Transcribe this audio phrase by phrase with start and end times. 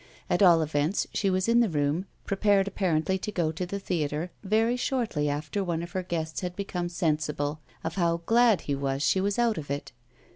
[0.31, 4.31] At all events she was in the room, prepared apparently to go to the theatre,
[4.43, 9.03] very shortly after one of her guests had become sensible of how glad he was
[9.03, 9.91] she was out of it.